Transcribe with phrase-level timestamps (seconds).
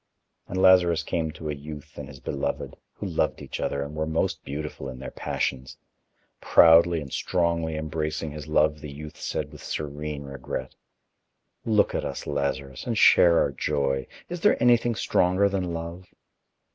[0.47, 4.07] And Lazarus came to a youth and his beloved, who loved each other and were
[4.07, 5.77] most beautiful in their passions.
[6.39, 10.73] Proudly and strongly embracing his love, the youth said with serene regret:
[11.65, 14.07] "Look at us, Lazarus, and share our joy.
[14.27, 16.07] Is there anything stronger than love?"